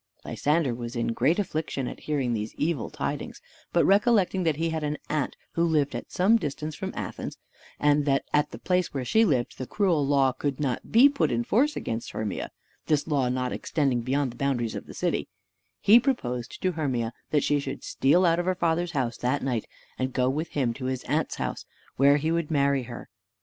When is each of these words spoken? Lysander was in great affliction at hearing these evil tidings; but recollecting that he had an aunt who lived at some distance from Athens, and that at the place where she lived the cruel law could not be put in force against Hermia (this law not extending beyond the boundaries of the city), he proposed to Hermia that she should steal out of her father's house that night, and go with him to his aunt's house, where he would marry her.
Lysander 0.25 0.73
was 0.73 0.95
in 0.95 1.09
great 1.09 1.37
affliction 1.37 1.87
at 1.87 1.99
hearing 1.99 2.33
these 2.33 2.55
evil 2.55 2.89
tidings; 2.89 3.39
but 3.71 3.85
recollecting 3.85 4.41
that 4.45 4.55
he 4.55 4.71
had 4.71 4.83
an 4.83 4.97
aunt 5.11 5.35
who 5.51 5.63
lived 5.63 5.93
at 5.93 6.11
some 6.11 6.37
distance 6.37 6.73
from 6.73 6.91
Athens, 6.95 7.37
and 7.79 8.05
that 8.05 8.23
at 8.33 8.49
the 8.49 8.57
place 8.57 8.95
where 8.95 9.05
she 9.05 9.23
lived 9.23 9.59
the 9.59 9.67
cruel 9.67 10.03
law 10.03 10.31
could 10.31 10.59
not 10.59 10.91
be 10.91 11.07
put 11.07 11.31
in 11.31 11.43
force 11.43 11.75
against 11.75 12.13
Hermia 12.13 12.49
(this 12.87 13.05
law 13.05 13.29
not 13.29 13.51
extending 13.53 14.01
beyond 14.01 14.31
the 14.31 14.37
boundaries 14.37 14.73
of 14.73 14.87
the 14.87 14.95
city), 14.95 15.27
he 15.79 15.99
proposed 15.99 16.59
to 16.63 16.71
Hermia 16.71 17.13
that 17.29 17.43
she 17.43 17.59
should 17.59 17.83
steal 17.83 18.25
out 18.25 18.39
of 18.39 18.47
her 18.47 18.55
father's 18.55 18.93
house 18.93 19.17
that 19.17 19.43
night, 19.43 19.65
and 19.99 20.13
go 20.13 20.29
with 20.31 20.47
him 20.53 20.73
to 20.73 20.85
his 20.85 21.03
aunt's 21.03 21.35
house, 21.35 21.63
where 21.97 22.17
he 22.17 22.31
would 22.31 22.49
marry 22.49 22.81
her. 22.85 23.07